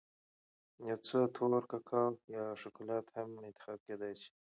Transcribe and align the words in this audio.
یو 0.89 0.97
څه 1.07 1.17
تور 1.35 1.63
کاکاو 1.71 2.09
یا 2.35 2.43
شکولات 2.61 3.05
هم 3.15 3.29
انتخاب 3.47 3.79
کېدای 3.87 4.13
شي. 4.21 4.31